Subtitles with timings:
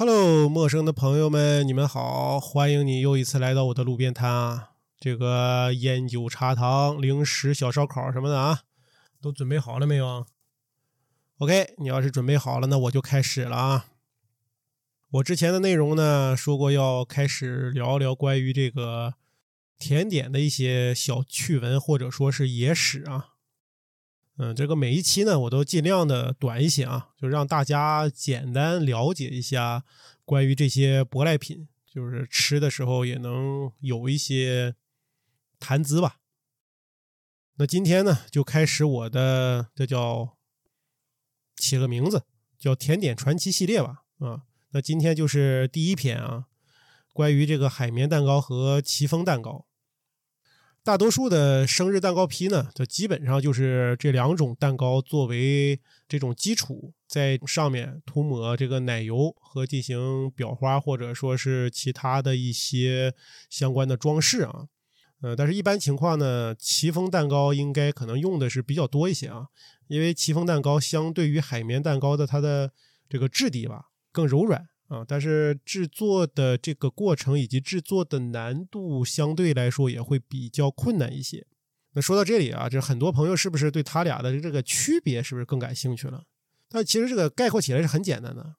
[0.00, 2.40] Hello，陌生的朋友们，你们好！
[2.40, 4.70] 欢迎你又一次来到我的路边摊啊！
[4.98, 8.60] 这个烟酒茶糖、零食、小烧烤什么的啊，
[9.20, 10.24] 都准备好了没有
[11.36, 13.88] ？OK，你要是准备好了，那我就开始了啊！
[15.10, 19.16] 我之前的内容呢，说过要开始聊聊关于这个
[19.78, 23.29] 甜点的一些小趣闻，或者说是野史啊。
[24.42, 29.84] 嗯，这个每一期呢，我都尽量的短一些啊，就让大家简单了解一下
[30.24, 34.74] 关于这些舶来品，就是吃的时候也能有一些
[35.58, 36.16] 谈资吧。
[37.56, 40.38] 那今天呢，就开始我的这叫
[41.56, 42.22] 起个名字，
[42.58, 44.04] 叫甜点传奇系列吧。
[44.20, 46.46] 啊，那今天就是第一篇啊，
[47.12, 49.66] 关于这个海绵蛋糕和戚风蛋糕。
[50.82, 63.14] 大多数的生日蛋糕坯呢，它基本上就是这两种蛋糕作为这种基础，在上面涂抹这个奶油和进行裱花，或者说是其他的一些
[63.50, 64.68] 相关的装饰啊。
[65.20, 69.48] 呃，但是一般情况呢，戚风蛋糕应该可能用的是比较多一些啊，
[69.86, 72.72] 因为戚风蛋糕相对于海绵蛋糕的它的
[73.06, 74.66] 这个质地吧更柔软。
[74.90, 81.46] 啊，但是制作的这个过程以及制作的难度相对来说也会比较困难一些。
[81.92, 86.24] 那说到这里啊，这很多朋友是不是对他俩的这个区别是不是更感兴趣了？
[86.68, 88.56] 但其实这个概括起来是很简单的，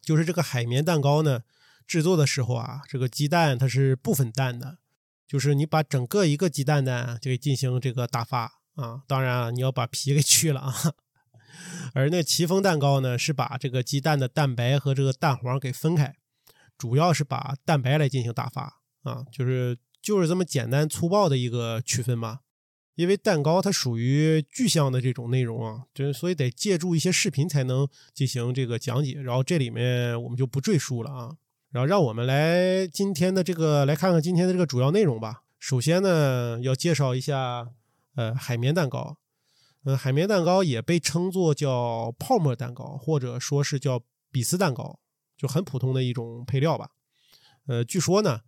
[0.00, 1.42] 就是这个海绵蛋糕呢，
[1.84, 4.78] 制作的时候啊，这个鸡蛋它是不分蛋的，
[5.26, 10.72] 就是你把整个一个鸡蛋呢就给进行这个打发啊，当然啊，你要把皮给去了啊。
[11.94, 16.14] 而那戚风蛋糕呢，是把这个鸡蛋的蛋白和这个蛋黄给分开，
[16.76, 22.40] 主要是把蛋白来进行打发啊，就是就是这么简单粗暴的一个区分嘛。
[22.94, 29.20] 因为蛋糕它属于具象的这种内容啊，就所以得借助一些视频才能进行这个讲解。
[29.20, 31.36] 然后这里面我们就不赘述了啊，
[31.72, 35.42] 然后让我们来今天的这个来看看今天的这个主要内容吧。
[35.58, 37.68] 首先呢，要介绍一下
[38.14, 39.18] 呃海绵蛋糕。
[39.86, 44.02] 嗯，海绵蛋糕也被称作叫泡沫蛋糕，或者说是叫
[44.32, 44.98] 比斯蛋糕，
[45.36, 46.90] 就很普通的一种配料吧。
[47.68, 48.40] 呃，据说呢，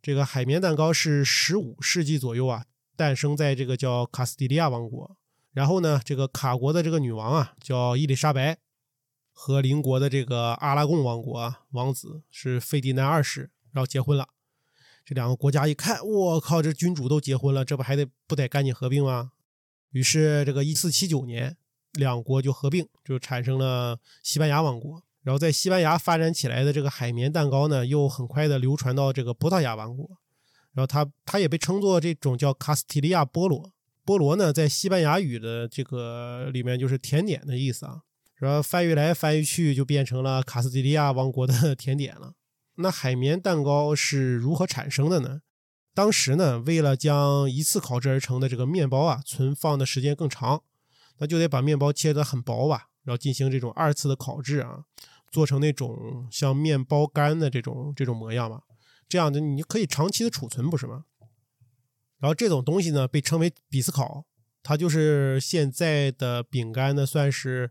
[0.00, 5.16] 这个海绵蛋糕是十五世纪左右啊，诞生在这个叫卡斯蒂利亚王国。
[5.50, 8.58] 然后呢，这个卡国的这个女王啊，叫伊丽莎白，
[9.32, 14.28] 和邻国的这个阿拉贡王国啊，王子是费迪南二世，然后结婚了。
[15.04, 19.32] 这两个国家一看，我靠，这君主都结婚了，这不还得不得赶紧合并吗？
[19.94, 21.56] 于是，这个一四七九年，
[21.92, 25.00] 两国就合并，就产生了西班牙王国。
[25.22, 30.10] 然后，在西班牙发展起来的这个海绵蛋糕呢，又很快的流传到这个葡萄牙王国。
[30.72, 33.72] 然后，它它也被称作这种叫卡斯提利亚菠萝。
[34.04, 38.00] 菠萝呢，在西班牙语的这个里面就是甜点的意思啊。
[38.34, 42.34] 然后翻译来翻译去，就变成了卡斯蒂利亚王国的 甜点了。
[42.78, 45.40] 那海绵蛋糕是如何产生的呢？
[45.94, 50.64] 当时呢，为了将一次烤制而成的这个面包啊存放的时间更长，
[51.18, 54.84] 那就得把面包切得很薄吧，然后进行这种二次的烤制啊，
[55.30, 58.62] 做成那种像面包干的这种这种模样嘛。
[59.08, 61.04] 这样的你可以长期的储存，不是吗？
[62.18, 64.24] 然后这种东西呢，被称为比斯烤，
[64.62, 67.70] 它就是现在的饼干呢，算是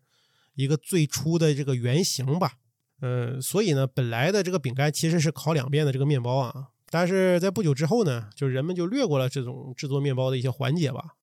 [0.53, 2.53] 一个最初的这个原型吧。
[3.01, 6.69] 嗯，所以呢，本来的这个饼干其实是烤两遍的这个面包啊。
[6.93, 11.15] 但是在不久之后呢，就人们就略过了这种制作面包的一些环节吧，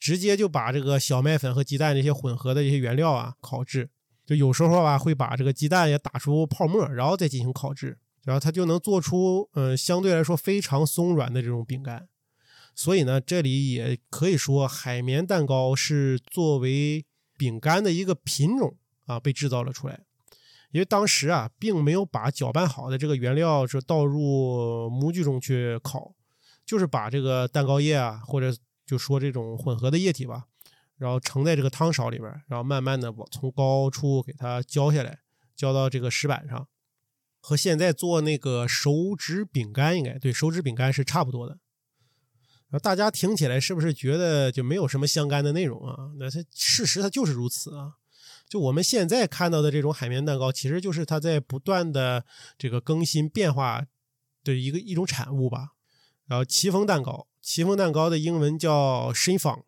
[0.00, 3.90] 直接就把这个小麦粉和鸡蛋这些混合的一些原料啊烤制，
[4.26, 12.08] 就有时候吧会把这个鸡蛋也打出泡沫，然后再进行烤制，然后它就能做出嗯相对来说非常松软的这种饼干。
[12.74, 18.76] 所以呢，这里也可以说海绵蛋糕是作为饼干的一个品种
[19.06, 20.00] 啊被制造了出来。
[20.70, 26.14] 因为当时啊，并没有把搅拌好的这个原料是倒入模具中去烤，
[26.66, 28.54] 就是把这个蛋糕液啊，或者
[28.86, 30.44] 就说这种混合的液体吧，
[30.96, 35.20] 然后盛在这个汤勺里边，然后慢慢的往从高处给它浇下来，
[35.56, 36.68] 浇到这个石板上，
[37.40, 41.58] 和现在做那个手指饼干应该对手指饼干是差不多的。
[42.82, 46.10] 大家听起来是不是觉得就没有什么相干的内容啊？
[46.18, 47.94] 那它事实它就是如此啊。
[48.48, 52.24] 就我们现在看到的这种海绵蛋糕，其实就是它在不断的
[52.56, 53.84] 这个更新变化
[54.42, 55.72] 的一个一种产物吧。
[56.26, 59.62] 然后戚风蛋糕，戚风蛋糕的英文叫 s h i n f o n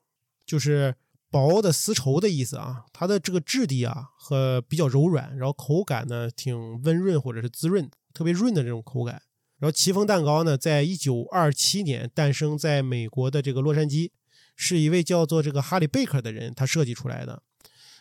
[0.47, 0.95] 就是
[1.31, 2.85] 薄的丝绸的意思啊。
[2.93, 9.23] 它的这个质地啊和比较柔软，然后口感呢挺温润或者是滋润，特别润的这种口感。
[9.59, 14.11] 然后戚风蛋糕呢，在一九二七年诞生在美国的这个洛杉矶，
[14.57, 17.43] 是一位叫做这个哈利贝克的人他设计出来的。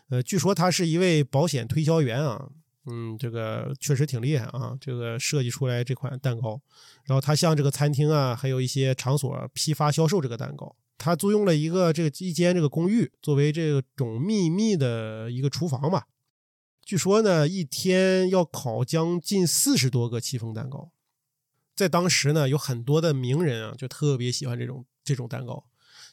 [0.10, 2.50] 呃，据说他是一位保险推销员啊，
[2.86, 6.60] 嗯，这个确实挺厉害啊，这个设计出来这款蛋糕，
[7.04, 10.76] 然后他向这个餐厅啊，还有一些场所批发销售这个蛋糕。
[10.98, 16.08] 他租用了一个这个一间这个公寓，作为这种秘密的一个厨房吧。
[16.84, 20.92] 据说呢，一天要烤将近四十多个戚风蛋糕。
[21.76, 25.66] 在当时呢，有很多的名人啊，就特别喜欢这种这种蛋糕，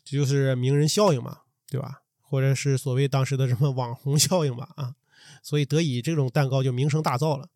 [0.05, 2.03] 这就是名人效应嘛，对吧？
[2.29, 4.95] 或者是所谓当时的什么网红效应吧，啊，
[5.43, 7.49] 所以得以这种蛋糕就名声大噪了。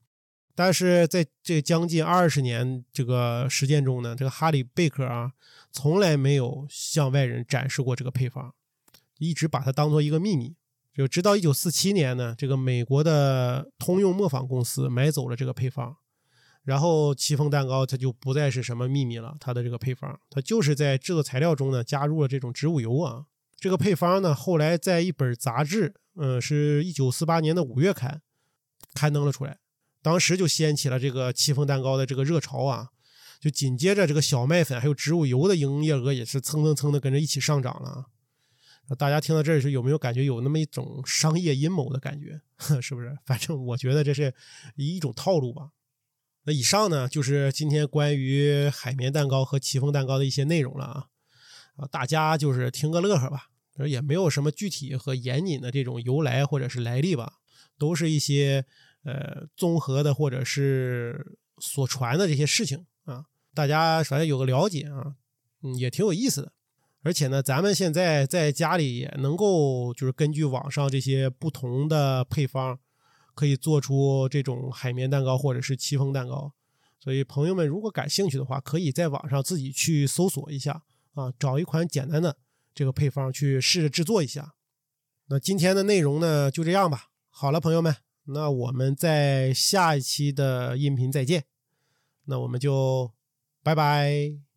[0.55, 5.33] 但是在这将近二十年这个实践中呢，这个哈里贝克啊，
[5.73, 8.55] 从来没有向外人展示过这个配方，
[9.19, 10.55] 一直把它当做一个秘密。
[10.93, 15.97] 就直到一九四七年呢，这个美国的通用磨坊公司买走了这个配方。
[16.63, 23.25] 然后戚风蛋糕它就不再是什么秘密了，它的这个配方，它就是在制作材料中呢加入了这种植物油啊。
[23.61, 28.23] 这个配方呢后来在一本杂志，嗯，是一九四八年的五月刊
[28.95, 29.59] 刊登了出来，
[30.03, 32.89] 当时就掀起了这个戚风蛋糕的这个热潮啊。
[33.39, 38.05] 就紧接着这个小麦粉还有植物油的营业额也是蹭蹭蹭的跟着一起上涨了啊。
[38.99, 42.43] 大家听到这儿是有没有感觉有那么一种商业阴谋的感觉？
[42.83, 43.17] 是不是？
[43.25, 44.35] 反正我觉得这是
[44.77, 45.71] 一种套路吧。
[46.45, 51.07] 那以上呢，就是今天关于海绵蛋糕和戚风蛋糕的一些内容了啊
[51.81, 53.49] 啊，大家就是听个乐呵吧，
[53.87, 57.39] 也没有什么具体和严谨的这种由来或者是来历吧，
[57.79, 58.67] 都是一些
[59.05, 63.25] 呃综合的或者是所传的这些事情啊，
[63.55, 65.15] 大家反正有个了解啊，
[65.63, 66.53] 嗯，也挺有意思的。
[67.03, 72.79] 而且呢，咱们现在在家里也能够就是根据网上这些不同的配方。
[73.33, 76.53] 可以做出这种海绵蛋糕或者是戚风蛋糕，
[76.99, 80.83] 所以朋友们如果感兴趣的话，可以在网上自己去搜索一下
[81.15, 82.37] 啊，找一款简单的
[82.75, 84.55] 这个配方去试着制作一下。
[85.27, 87.11] 那今天的内容呢就这样吧。
[87.29, 91.45] 好了，朋友们，那我们在下一期的音频再见。
[92.25, 93.13] 那我们就
[93.63, 94.50] 拜拜。